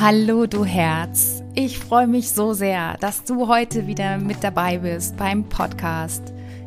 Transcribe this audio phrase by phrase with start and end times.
[0.00, 5.16] Hallo du Herz, ich freue mich so sehr, dass du heute wieder mit dabei bist
[5.16, 6.22] beim Podcast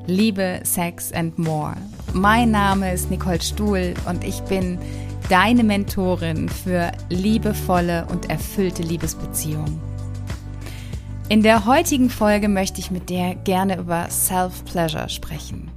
[0.05, 1.77] Liebe, Sex and More.
[2.11, 4.77] Mein Name ist Nicole Stuhl und ich bin
[5.29, 9.79] deine Mentorin für liebevolle und erfüllte Liebesbeziehungen.
[11.29, 15.71] In der heutigen Folge möchte ich mit dir gerne über Self-Pleasure sprechen.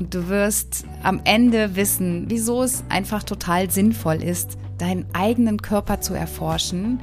[0.00, 6.00] Und du wirst am Ende wissen, wieso es einfach total sinnvoll ist, deinen eigenen Körper
[6.00, 7.00] zu erforschen.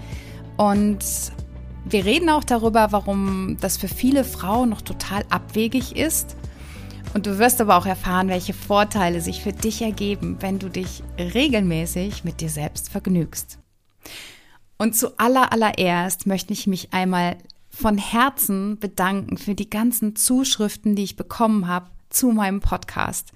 [0.58, 1.00] Und
[1.86, 6.36] wir reden auch darüber, warum das für viele Frauen noch total abwegig ist.
[7.14, 11.04] Und du wirst aber auch erfahren, welche Vorteile sich für dich ergeben, wenn du dich
[11.18, 13.58] regelmäßig mit dir selbst vergnügst.
[14.78, 17.38] Und zu aller allererst möchte ich mich einmal
[17.70, 23.32] von Herzen bedanken für die ganzen Zuschriften, die ich bekommen habe zu meinem Podcast.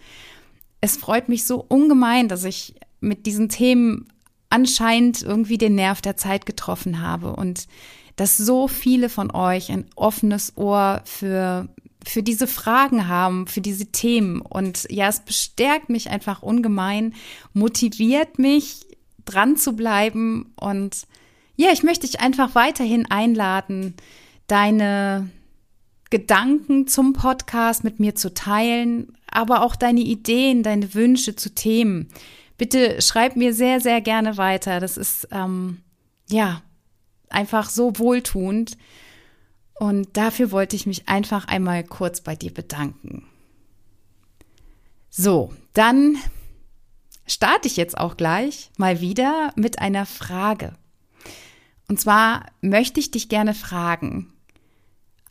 [0.82, 4.08] Es freut mich so ungemein, dass ich mit diesen Themen
[4.52, 7.68] anscheinend irgendwie den Nerv der Zeit getroffen habe und
[8.16, 11.70] dass so viele von euch ein offenes Ohr für
[12.04, 14.42] für diese Fragen haben, für diese Themen.
[14.42, 17.14] Und ja, es bestärkt mich einfach ungemein,
[17.54, 18.88] motiviert mich,
[19.24, 20.52] dran zu bleiben.
[20.56, 21.06] Und
[21.58, 23.94] ja, ich möchte dich einfach weiterhin einladen,
[24.48, 25.30] deine
[26.10, 32.10] Gedanken zum Podcast mit mir zu teilen, aber auch deine Ideen, deine Wünsche zu Themen
[32.62, 34.80] bitte schreib mir sehr, sehr gerne weiter.
[34.80, 35.82] Das ist ähm,
[36.30, 36.62] ja
[37.28, 38.78] einfach so wohltuend.
[39.74, 43.26] Und dafür wollte ich mich einfach einmal kurz bei dir bedanken.
[45.10, 46.18] So, dann
[47.26, 50.76] starte ich jetzt auch gleich mal wieder mit einer Frage.
[51.88, 54.32] Und zwar möchte ich dich gerne fragen,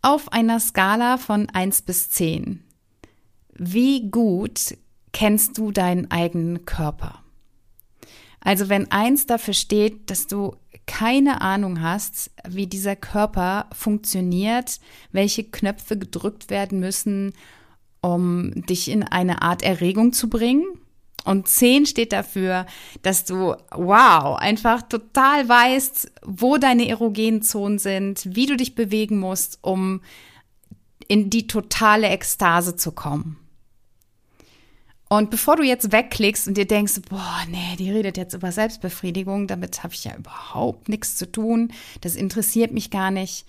[0.03, 2.65] auf einer Skala von 1 bis 10,
[3.53, 4.75] wie gut
[5.13, 7.23] kennst du deinen eigenen Körper?
[8.41, 14.81] Also wenn eins dafür steht, dass du keine Ahnung hast, wie dieser Körper funktioniert,
[15.13, 17.33] welche Knöpfe gedrückt werden müssen,
[18.01, 20.65] um dich in eine Art Erregung zu bringen.
[21.25, 22.65] Und 10 steht dafür,
[23.03, 29.19] dass du, wow, einfach total weißt, wo deine erogenen Zonen sind, wie du dich bewegen
[29.19, 30.01] musst, um
[31.09, 33.37] in die totale Ekstase zu kommen.
[35.13, 39.49] Und bevor du jetzt wegklickst und dir denkst, boah, nee, die redet jetzt über Selbstbefriedigung,
[39.49, 43.45] damit habe ich ja überhaupt nichts zu tun, das interessiert mich gar nicht,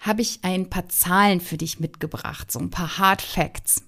[0.00, 3.84] habe ich ein paar Zahlen für dich mitgebracht, so ein paar Hard Facts.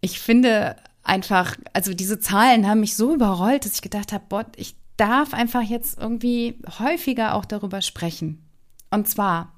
[0.00, 0.74] Ich finde
[1.04, 5.32] einfach, also diese Zahlen haben mich so überrollt, dass ich gedacht habe, boah, ich darf
[5.32, 8.44] einfach jetzt irgendwie häufiger auch darüber sprechen.
[8.90, 9.52] Und zwar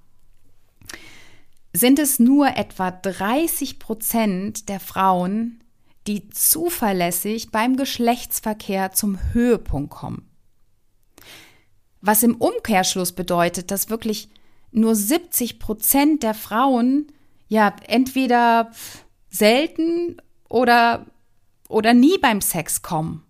[1.72, 5.64] sind es nur etwa 30 Prozent der Frauen,
[6.08, 10.28] die zuverlässig beim Geschlechtsverkehr zum Höhepunkt kommen.
[12.00, 14.30] Was im Umkehrschluss bedeutet, dass wirklich
[14.70, 17.12] nur 70 Prozent der Frauen
[17.48, 18.70] ja entweder
[19.28, 20.16] selten
[20.48, 21.06] oder,
[21.68, 23.24] oder nie beim Sex kommen.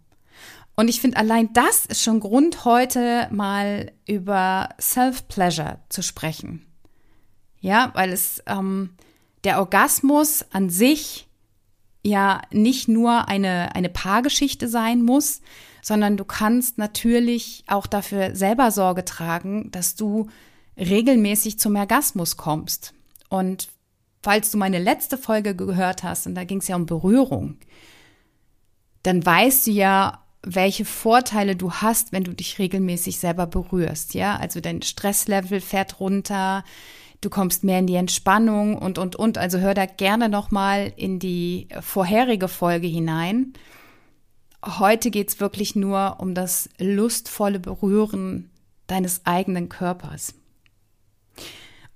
[0.77, 6.65] Und ich finde, allein das ist schon Grund, heute mal über Self-Pleasure zu sprechen.
[7.61, 8.91] Ja, weil es ähm,
[9.43, 11.28] der Orgasmus an sich
[12.05, 15.41] ja nicht nur eine, eine Paargeschichte sein muss,
[15.83, 20.29] sondern du kannst natürlich auch dafür selber Sorge tragen, dass du
[20.77, 22.95] regelmäßig zum Orgasmus kommst.
[23.29, 23.69] Und
[24.23, 27.57] falls du meine letzte Folge gehört hast, und da ging es ja um Berührung,
[29.03, 34.37] dann weißt du ja, welche Vorteile du hast, wenn du dich regelmäßig selber berührst, ja?
[34.37, 36.65] Also dein Stresslevel fährt runter,
[37.21, 39.39] du kommst mehr in die Entspannung und, und, und.
[39.39, 43.53] Also hör da gerne nochmal in die vorherige Folge hinein.
[44.65, 48.51] Heute geht's wirklich nur um das lustvolle Berühren
[48.87, 50.35] deines eigenen Körpers.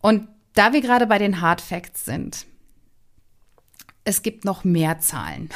[0.01, 2.47] Und da wir gerade bei den Hard Facts sind,
[4.05, 5.49] es gibt noch mehr Zahlen.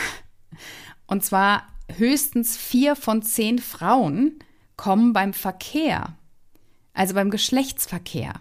[1.07, 4.39] Und zwar höchstens vier von zehn Frauen
[4.77, 6.17] kommen beim Verkehr,
[6.93, 8.41] also beim Geschlechtsverkehr,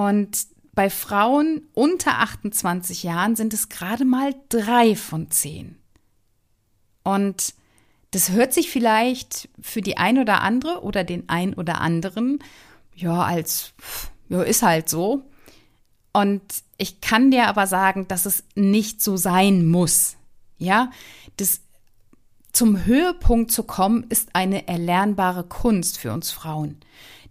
[0.00, 5.76] und bei Frauen unter 28 Jahren sind es gerade mal drei von zehn.
[7.02, 7.52] Und
[8.10, 12.38] das hört sich vielleicht für die ein oder andere oder den ein oder anderen,
[12.94, 13.74] ja, als,
[14.30, 15.22] ja, ist halt so.
[16.14, 16.40] Und
[16.78, 20.16] ich kann dir aber sagen, dass es nicht so sein muss.
[20.56, 20.90] Ja,
[21.36, 21.60] das
[22.52, 26.80] zum Höhepunkt zu kommen, ist eine erlernbare Kunst für uns Frauen.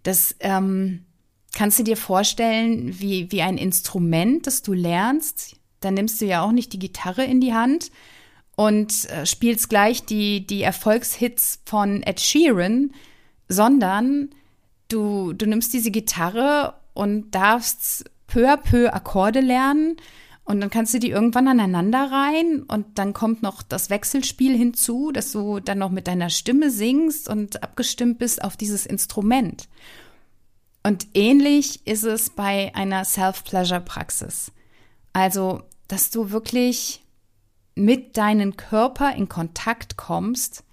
[0.04, 1.04] Das ähm,
[1.52, 5.56] kannst du dir vorstellen, wie, wie ein Instrument, das du lernst.
[5.80, 7.90] Dann nimmst du ja auch nicht die Gitarre in die Hand
[8.56, 12.92] und äh, spielst gleich die, die Erfolgshits von Ed Sheeran,
[13.48, 14.30] sondern
[14.88, 19.96] du, du nimmst diese Gitarre und darfst peu à peu Akkorde lernen
[20.44, 25.12] und dann kannst du die irgendwann aneinander rein und dann kommt noch das Wechselspiel hinzu,
[25.12, 29.68] dass du dann noch mit deiner Stimme singst und abgestimmt bist auf dieses Instrument.
[30.82, 34.52] Und ähnlich ist es bei einer Self-Pleasure-Praxis.
[35.12, 37.02] Also, dass du wirklich
[37.74, 40.64] mit deinem Körper in Kontakt kommst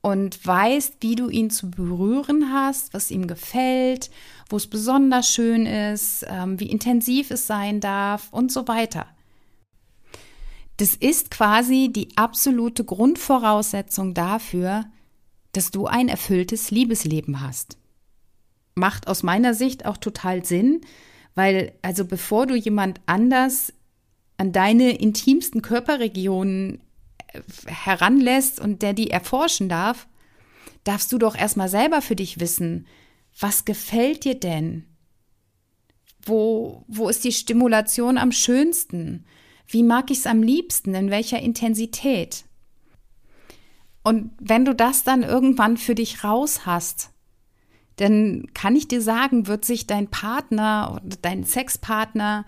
[0.00, 4.10] und weißt, wie du ihn zu berühren hast, was ihm gefällt,
[4.48, 9.06] wo es besonders schön ist, ähm, wie intensiv es sein darf und so weiter.
[10.78, 14.86] Das ist quasi die absolute Grundvoraussetzung dafür,
[15.52, 17.76] dass du ein erfülltes Liebesleben hast.
[18.74, 20.80] Macht aus meiner Sicht auch total Sinn,
[21.34, 23.72] weil also bevor du jemand anders
[24.36, 26.80] an deine intimsten Körperregionen
[27.66, 30.06] heranlässt und der die erforschen darf,
[30.84, 32.86] darfst du doch erstmal selber für dich wissen,
[33.38, 34.84] was gefällt dir denn?
[36.24, 39.24] Wo, wo ist die Stimulation am schönsten?
[39.66, 40.94] Wie mag ich es am liebsten?
[40.94, 42.44] In welcher Intensität?
[44.02, 47.10] Und wenn du das dann irgendwann für dich raus hast,
[47.96, 52.46] dann kann ich dir sagen, wird sich dein Partner oder dein Sexpartner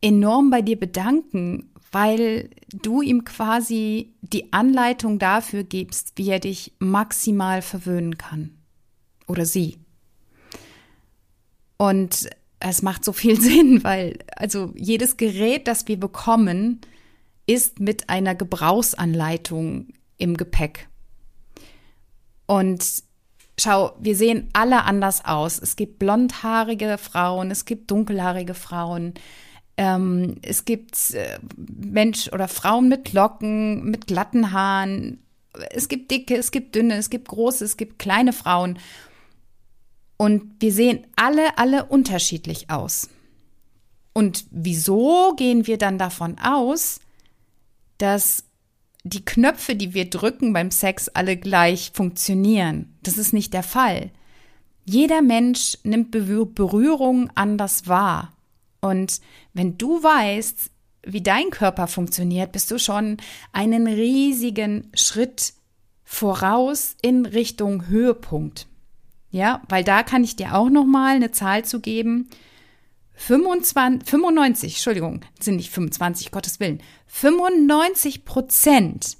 [0.00, 6.74] enorm bei dir bedanken, weil du ihm quasi die Anleitung dafür gibst, wie er dich
[6.78, 8.58] maximal verwöhnen kann.
[9.26, 9.78] Oder sie.
[11.76, 12.28] Und
[12.60, 16.80] es macht so viel Sinn, weil also jedes Gerät, das wir bekommen,
[17.46, 19.88] ist mit einer Gebrauchsanleitung
[20.18, 20.88] im Gepäck.
[22.46, 23.07] Und
[23.58, 25.58] schau, wir sehen alle anders aus.
[25.58, 29.14] Es gibt blondhaarige Frauen, es gibt dunkelhaarige Frauen,
[29.76, 35.22] ähm, es gibt äh, Mensch oder Frauen mit Locken, mit glatten Haaren.
[35.70, 38.78] Es gibt dicke, es gibt dünne, es gibt große, es gibt kleine Frauen.
[40.16, 43.08] Und wir sehen alle, alle unterschiedlich aus.
[44.12, 46.98] Und wieso gehen wir dann davon aus,
[47.98, 48.42] dass
[49.08, 52.96] die Knöpfe, die wir drücken beim Sex, alle gleich funktionieren?
[53.02, 54.10] Das ist nicht der Fall.
[54.84, 58.32] Jeder Mensch nimmt Berührung anders wahr.
[58.80, 59.20] Und
[59.52, 60.70] wenn du weißt,
[61.04, 63.18] wie dein Körper funktioniert, bist du schon
[63.52, 65.54] einen riesigen Schritt
[66.04, 68.66] voraus in Richtung Höhepunkt.
[69.30, 72.30] Ja, weil da kann ich dir auch noch mal eine Zahl zu geben.
[73.18, 76.80] 25, 95, Entschuldigung, sind nicht 25, Gottes Willen.
[77.08, 79.16] 95 Prozent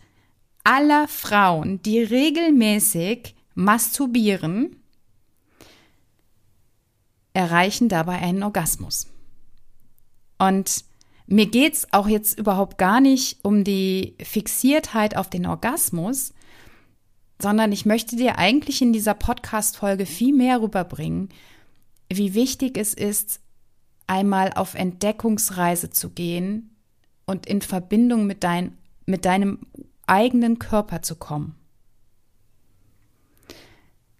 [0.62, 4.76] aller Frauen, die regelmäßig masturbieren,
[7.32, 9.08] erreichen dabei einen Orgasmus.
[10.38, 10.84] Und
[11.26, 16.32] mir geht's auch jetzt überhaupt gar nicht um die Fixiertheit auf den Orgasmus,
[17.42, 21.30] sondern ich möchte dir eigentlich in dieser Podcast-Folge viel mehr rüberbringen,
[22.08, 23.40] wie wichtig es ist,
[24.08, 26.74] einmal auf Entdeckungsreise zu gehen
[27.26, 28.76] und in Verbindung mit, dein,
[29.06, 29.60] mit deinem
[30.06, 31.54] eigenen Körper zu kommen.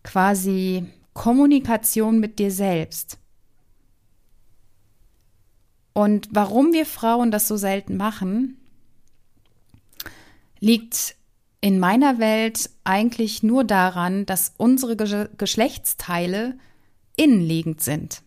[0.05, 3.19] Quasi Kommunikation mit dir selbst.
[5.93, 8.57] Und warum wir Frauen das so selten machen,
[10.61, 11.17] liegt
[11.61, 16.57] in meiner Welt eigentlich nur daran, dass unsere Ge Geschlechtsteile
[17.17, 18.23] innenliegend sind.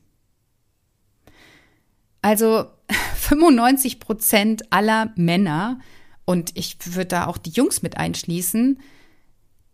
[2.21, 2.65] Also
[3.15, 5.79] 95 Prozent aller Männer,
[6.25, 8.79] und ich würde da auch die Jungs mit einschließen,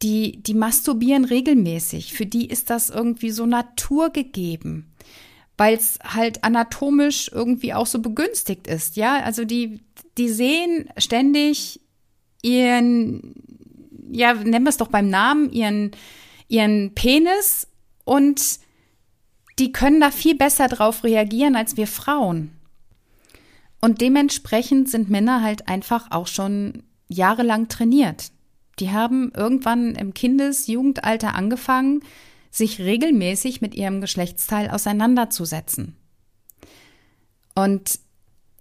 [0.02, 2.14] die, die masturbieren regelmäßig.
[2.14, 4.94] Für die ist das irgendwie so naturgegeben
[5.58, 9.24] weil es halt anatomisch irgendwie auch so begünstigt ist, ja?
[9.24, 9.82] Also die,
[10.18, 11.82] die sehen ständig
[12.44, 13.34] ihren,
[14.12, 15.92] ja, nennen wir es doch beim Namen, ihren,
[16.48, 17.68] ihren Penis
[18.06, 18.60] und
[19.60, 22.52] die können da viel besser drauf reagieren als wir Frauen.
[23.80, 28.32] Und dementsprechend sind Männer halt einfach auch schon jahrelang trainiert.
[28.80, 32.02] Die haben irgendwann im Kindes-, Jugendalter angefangen,
[32.52, 35.96] sich regelmäßig mit ihrem Geschlechtsteil auseinanderzusetzen.
[37.56, 38.00] Und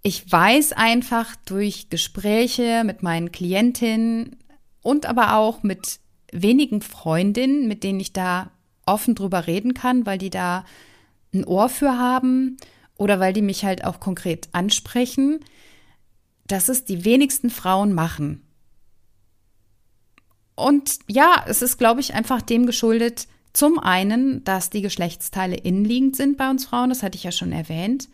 [0.02, 4.36] ich weiß einfach durch Gespräche mit meinen Klientinnen
[4.82, 5.98] und aber auch mit
[6.32, 8.50] wenigen Freundinnen, mit denen ich da
[8.86, 10.64] offen drüber reden kann, weil die da
[11.34, 12.56] ein Ohr für haben
[12.96, 15.40] oder weil die mich halt auch konkret ansprechen,
[16.46, 18.42] dass es die wenigsten Frauen machen.
[20.54, 26.16] Und ja, es ist, glaube ich, einfach dem geschuldet, zum einen, dass die Geschlechtsteile innenliegend
[26.16, 28.08] sind bei uns Frauen, das hatte ich ja schon erwähnt.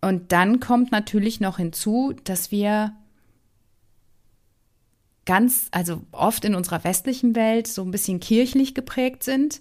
[0.00, 2.94] Und dann kommt natürlich noch hinzu, dass wir
[5.28, 9.60] ganz, also oft in unserer westlichen Welt so ein bisschen kirchlich geprägt sind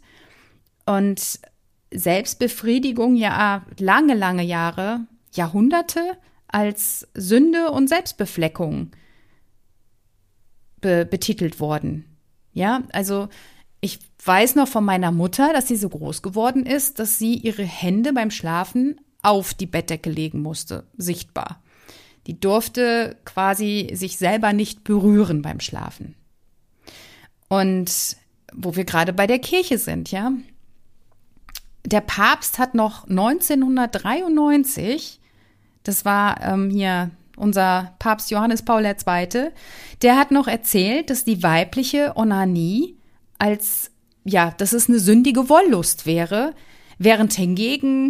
[0.86, 1.42] und
[1.92, 5.02] Selbstbefriedigung ja lange, lange Jahre,
[5.34, 8.92] Jahrhunderte als Sünde und Selbstbefleckung
[10.80, 12.06] be betitelt worden.
[12.54, 13.28] Ja, also
[13.82, 17.64] ich weiß noch von meiner Mutter, dass sie so groß geworden ist, dass sie ihre
[17.64, 21.62] Hände beim Schlafen auf die Bettdecke legen musste, sichtbar.
[22.28, 26.14] Die durfte quasi sich selber nicht berühren beim Schlafen.
[27.48, 28.18] Und
[28.54, 30.32] wo wir gerade bei der Kirche sind, ja.
[31.86, 35.22] Der Papst hat noch 1993,
[35.84, 39.52] das war ähm, hier unser Papst Johannes Paul II.,
[40.02, 42.98] der hat noch erzählt, dass die weibliche Onanie
[43.40, 43.92] als,
[44.26, 46.54] ja, dass es eine sündige Wollust wäre,
[46.98, 48.10] während hingegen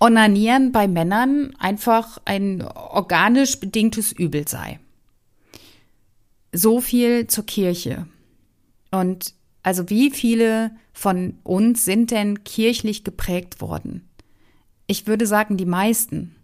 [0.00, 4.80] Onanieren bei Männern einfach ein organisch bedingtes Übel sei.
[6.52, 8.06] So viel zur Kirche.
[8.90, 14.08] Und also wie viele von uns sind denn kirchlich geprägt worden?
[14.86, 16.34] Ich würde sagen, die meisten.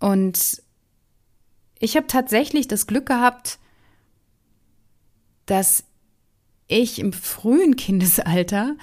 [0.00, 0.62] Und
[1.78, 3.60] ich habe tatsächlich das Glück gehabt,
[5.46, 5.84] dass
[6.66, 8.76] ich im frühen Kindesalter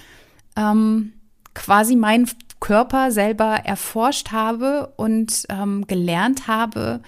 [0.55, 1.13] ähm,
[1.53, 2.29] quasi meinen
[2.59, 7.01] Körper selber erforscht habe und ähm, gelernt habe,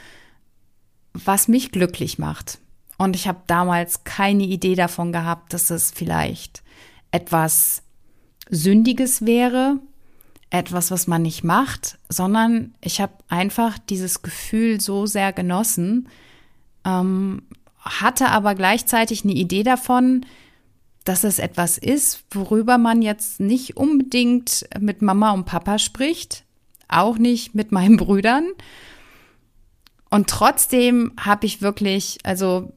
[1.13, 2.59] was mich glücklich macht.
[2.97, 6.63] Und ich habe damals keine Idee davon gehabt, dass es vielleicht
[7.11, 7.83] etwas
[8.49, 9.79] Sündiges wäre,
[10.49, 16.09] etwas, was man nicht macht, sondern ich habe einfach dieses Gefühl so sehr genossen,
[16.85, 17.43] ähm,
[17.79, 20.25] hatte aber gleichzeitig eine Idee davon,
[21.03, 26.43] dass es etwas ist, worüber man jetzt nicht unbedingt mit Mama und Papa spricht,
[26.87, 28.49] auch nicht mit meinen Brüdern.
[30.09, 32.73] Und trotzdem habe ich wirklich, also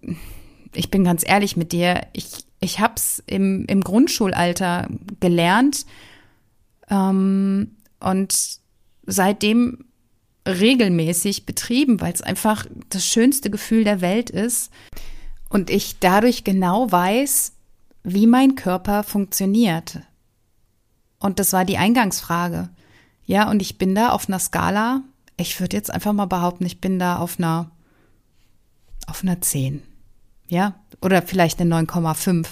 [0.73, 4.89] ich bin ganz ehrlich mit dir, ich, ich habe es im, im Grundschulalter
[5.21, 5.85] gelernt
[6.89, 8.59] ähm, und
[9.07, 9.85] seitdem
[10.47, 14.71] regelmäßig betrieben, weil es einfach das schönste Gefühl der Welt ist.
[15.49, 17.54] Und ich dadurch genau weiß,
[18.05, 20.01] wie mein Körper funktioniert.
[21.19, 22.69] Und das war die Eingangsfrage.
[23.25, 25.01] Ja, und ich bin da auf einer Skala,
[25.39, 27.71] ich würde jetzt einfach mal behaupten, ich bin da auf einer,
[29.07, 29.83] auf einer 10.
[30.49, 32.47] Ja, oder vielleicht eine 9,5.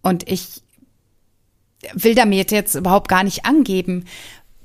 [0.00, 0.62] Und ich
[1.92, 4.06] will damit jetzt überhaupt gar nicht angeben.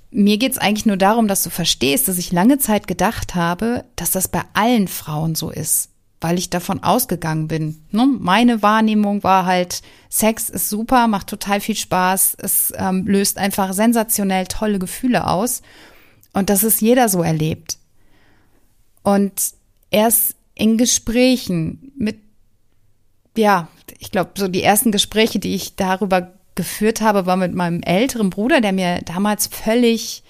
[0.10, 3.84] Mir geht es eigentlich nur darum, dass du verstehst, dass ich lange Zeit gedacht habe,
[3.98, 5.91] dass das bei allen Frauen so ist
[6.22, 7.84] weil ich davon ausgegangen bin.
[7.90, 8.08] Ne?
[8.20, 13.74] Meine Wahrnehmung war halt, Sex ist super, macht total viel Spaß, es ähm, löst einfach
[13.74, 15.64] sensationell tolle Gefühle aus
[16.34, 17.80] und dass es jeder so erlebt.
[19.02, 19.34] Und
[19.90, 22.20] erst in Gesprächen mit,
[23.36, 27.82] ja, ich glaube, so die ersten Gespräche, die ich darüber geführt habe, war mit meinem
[27.82, 30.24] älteren Bruder, der mir damals völlig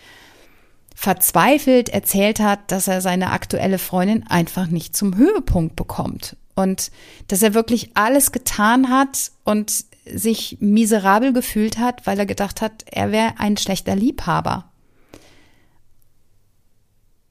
[1.02, 6.92] verzweifelt erzählt hat, dass er seine aktuelle Freundin einfach nicht zum Höhepunkt bekommt und
[7.28, 12.86] dass er wirklich alles getan hat und sich miserabel gefühlt hat, weil er gedacht hat,
[12.86, 14.70] er wäre ein schlechter Liebhaber.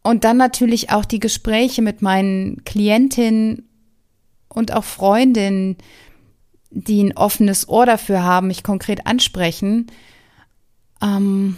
[0.02, 3.68] Und dann natürlich auch die Gespräche mit meinen Klientinnen
[4.48, 5.76] und auch Freundinnen,
[6.70, 9.92] die ein offenes Ohr dafür haben, mich konkret ansprechen.
[11.00, 11.56] Ähm,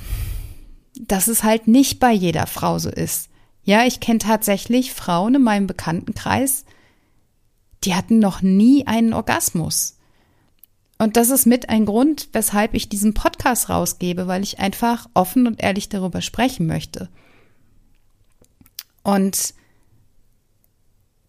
[1.08, 3.28] dass es halt nicht bei jeder Frau so ist.
[3.64, 6.64] Ja, ich kenne tatsächlich Frauen in meinem Bekanntenkreis,
[7.84, 9.98] die hatten noch nie einen Orgasmus.
[10.98, 15.48] Und das ist mit ein Grund, weshalb ich diesen Podcast rausgebe, weil ich einfach offen
[15.48, 17.08] und ehrlich darüber sprechen möchte.
[19.02, 19.54] Und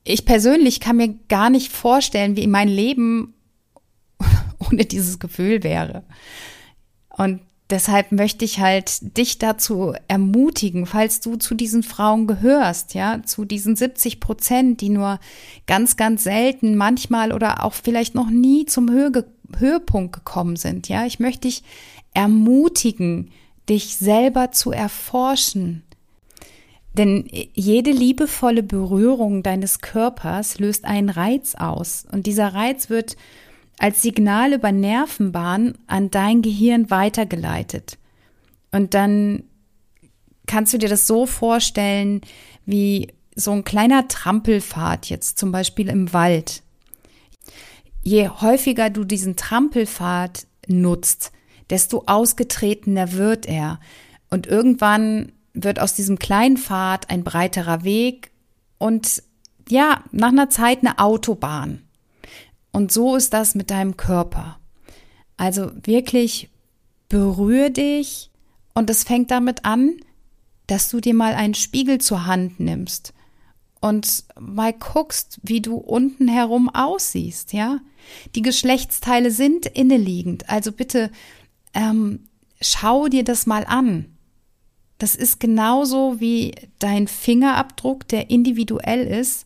[0.04, 3.34] ich persönlich kann mir gar nicht vorstellen, wie mein Leben
[4.60, 6.04] ohne dieses Gefühl wäre.
[7.10, 13.22] Und deshalb möchte ich halt dich dazu ermutigen, falls du zu diesen Frauen gehörst, ja,
[13.24, 15.20] zu diesen 70 Prozent, die nur
[15.68, 19.12] ganz, ganz selten, manchmal oder auch vielleicht noch nie zum Höhe,
[19.58, 21.06] Höhepunkt gekommen sind, ja.
[21.06, 21.64] Ich möchte dich
[22.14, 23.32] ermutigen,
[23.70, 25.84] dich selber zu erforschen.
[26.96, 32.06] Denn jede liebevolle Berührung deines Körpers löst einen Reiz aus.
[32.12, 33.18] Und dieser Reiz wird
[33.84, 37.98] als Signal über Nervenbahnen an dein Gehirn weitergeleitet.
[38.72, 39.44] Und dann
[40.48, 42.22] kannst du dir das so vorstellen,
[42.66, 46.64] wie so ein kleiner Trampelpfad jetzt zum Beispiel im Wald.
[48.04, 51.34] Je häufiger du diesen Trampelpfad nutzt,
[51.70, 53.82] desto ausgetretener wird er.
[54.30, 58.32] Und irgendwann wird aus diesem kleinen Pfad ein breiterer Weg
[58.78, 59.24] und
[59.68, 61.83] ja, nach einer Zeit eine Autobahn.
[62.74, 64.60] Und so ist das mit deinem Körper.
[65.38, 66.50] Also wirklich
[67.08, 68.32] berühr dich
[68.74, 69.96] und es fängt damit an,
[70.68, 73.14] dass du dir mal einen Spiegel zur Hand nimmst
[73.80, 77.80] und mal guckst, wie du unten herum aussiehst, ja?
[78.36, 81.12] Die Geschlechtsteile sind inneliegend, also bitte
[81.74, 82.28] ähm,
[82.62, 84.18] schau dir das mal an.
[84.98, 89.46] Das ist genauso wie dein Fingerabdruck, der individuell ist,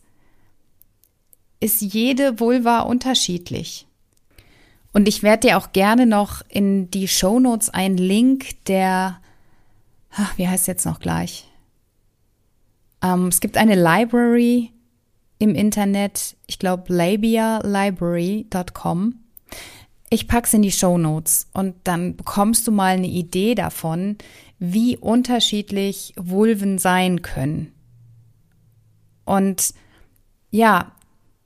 [1.60, 3.86] ist jede Vulva unterschiedlich.
[4.92, 9.20] Und ich werde dir auch gerne noch in die Show Notes einen Link der,
[10.10, 11.46] ach, wie heißt jetzt noch gleich?
[13.02, 14.72] Ähm, es gibt eine Library
[15.38, 19.14] im Internet, ich glaube labialibrary.com.
[20.10, 24.16] Ich pack's in die Show Notes und dann bekommst du mal eine Idee davon,
[24.58, 27.72] wie unterschiedlich Vulven sein können.
[29.24, 29.74] Und
[30.50, 30.92] ja,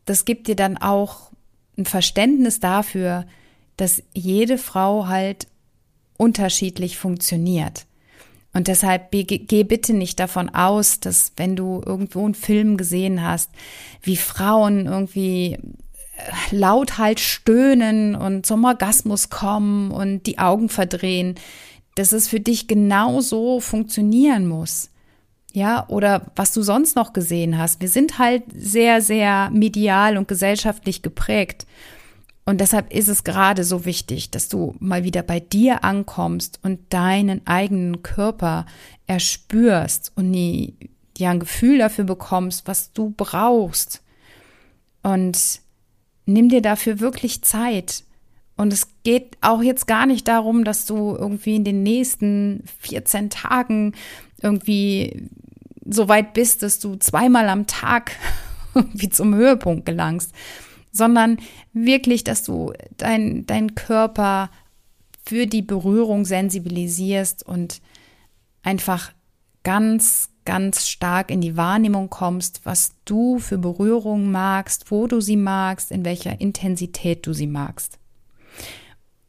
[0.05, 1.31] das gibt dir dann auch
[1.77, 3.27] ein Verständnis dafür,
[3.77, 5.47] dass jede Frau halt
[6.17, 7.87] unterschiedlich funktioniert.
[8.55, 13.51] Und deshalb geh bitte nicht davon aus, dass wenn du irgendwo einen Film gesehen hast,
[14.03, 15.61] wie Frauen irgendwie äh,
[16.51, 21.37] laut halt stöhnen und zum Orgasmus kommen und die Augen verdrehen,
[21.95, 24.91] dass es für dich genauso funktionieren muss.
[25.53, 27.81] Ja, oder was du sonst noch gesehen hast.
[27.81, 31.67] Wir sind halt sehr, sehr medial und gesellschaftlich geprägt.
[32.45, 36.81] Und deshalb ist es gerade so wichtig, dass du mal wieder bei dir ankommst und
[36.93, 38.67] deinen eigenen Körper
[39.07, 40.75] erspürst und nie,
[41.19, 44.03] ja, ein Gefühl dafür bekommst, was du brauchst.
[45.03, 45.61] Und
[46.27, 48.05] nimm dir dafür wirklich Zeit.
[48.57, 53.31] Und es geht auch jetzt gar nicht darum, dass du irgendwie in den nächsten 14
[53.31, 53.95] Tagen
[54.41, 55.29] irgendwie
[55.85, 58.13] so weit bist, dass du zweimal am Tag
[58.93, 60.33] wie zum Höhepunkt gelangst,
[60.93, 61.39] sondern
[61.73, 64.51] wirklich, dass du dein, dein Körper
[65.25, 67.81] für die Berührung sensibilisierst und
[68.63, 69.13] einfach
[69.63, 75.37] ganz, ganz stark in die Wahrnehmung kommst, was du für Berührung magst, wo du sie
[75.37, 77.99] magst, in welcher Intensität du sie magst.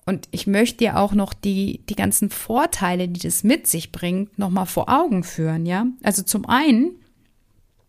[0.05, 4.37] Und ich möchte dir auch noch die, die ganzen Vorteile, die das mit sich bringt,
[4.37, 5.85] nochmal vor Augen führen, ja?
[6.03, 6.91] Also zum einen,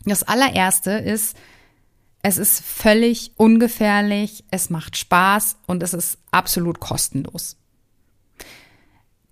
[0.05, 1.37] das allererste ist,
[2.23, 7.57] es ist völlig ungefährlich, es macht Spaß und es ist absolut kostenlos.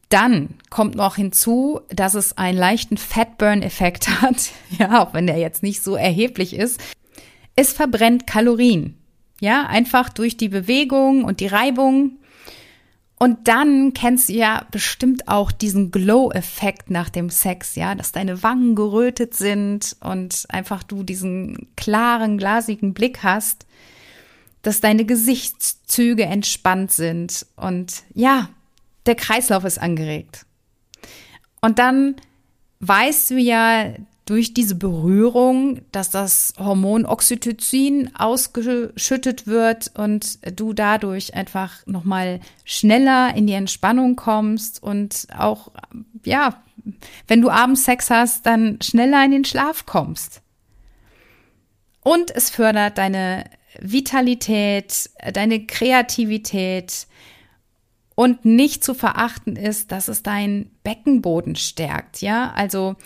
[0.09, 5.63] Dann kommt noch hinzu, dass es einen leichten Fatburn-Effekt hat, ja, auch wenn der jetzt
[5.63, 6.81] nicht so erheblich ist.
[7.57, 8.99] Es verbrennt Kalorien,
[9.43, 12.19] ja, einfach durch die Bewegung und die Reibung
[13.23, 18.43] und dann kennst du ja bestimmt auch diesen Glow-Effekt nach dem Sex, ja, dass deine
[18.43, 23.67] Wangen gerötet sind und einfach du diesen klaren, glasigen Blick hast,
[24.63, 28.49] dass deine Gesichtszüge entspannt sind und ja,
[29.07, 30.47] der Kreislauf ist angeregt.
[31.61, 32.17] Und dann
[32.81, 33.93] weißt du ja,
[34.25, 43.35] durch diese Berührung, dass das Hormon Oxytocin ausgeschüttet wird und du dadurch einfach nochmal schneller
[43.35, 45.73] in die Entspannung kommst und auch,
[46.25, 46.63] ja,
[47.27, 50.41] wenn du abends Sex hast, dann schneller in den Schlaf kommst.
[52.05, 53.45] Und es fördert deine
[53.81, 57.07] Vitalität, deine Kreativität,
[58.15, 62.53] und nicht zu verachten ist, dass es deinen Beckenboden stärkt, ja?
[62.55, 62.97] Also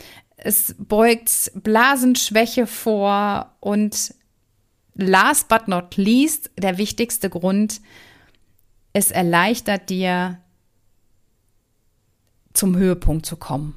[0.47, 4.15] es beugt Blasenschwäche vor und
[4.95, 7.81] last but not least, der wichtigste Grund,
[8.93, 10.39] es erleichtert dir,
[12.55, 13.77] zum Höhepunkt zu kommen.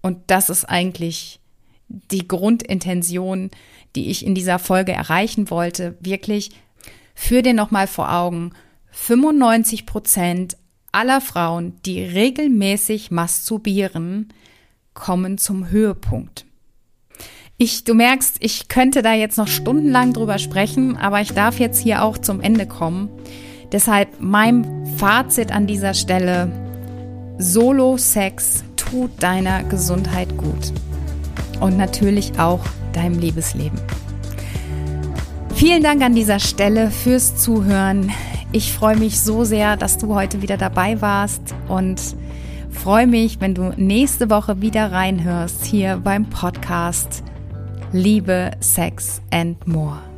[0.00, 1.38] Und das ist eigentlich
[1.86, 3.50] die Grundintention,
[3.94, 5.96] die ich in dieser Folge erreichen wollte.
[6.00, 6.50] Wirklich,
[7.14, 8.52] führ dir nochmal vor Augen,
[8.90, 10.56] 95 Prozent
[10.92, 14.32] aller Frauen, die regelmäßig masturbieren,
[14.94, 16.46] kommen zum Höhepunkt.
[17.62, 21.78] Ich, du merkst, ich könnte da jetzt noch stundenlang drüber sprechen, aber ich darf jetzt
[21.78, 23.10] hier auch zum Ende kommen.
[23.70, 26.50] Deshalb mein Fazit an dieser Stelle.
[27.38, 30.72] Solo-Sex tut deiner Gesundheit gut.
[31.60, 32.60] Und natürlich auch
[32.94, 33.78] deinem Liebesleben.
[35.54, 38.10] Vielen Dank an dieser Stelle fürs Zuhören.
[38.52, 42.00] Ich freue mich so sehr, dass du heute wieder dabei warst und
[42.70, 47.22] freue mich, wenn du nächste Woche wieder reinhörst hier beim Podcast
[47.92, 50.09] Liebe, Sex and More.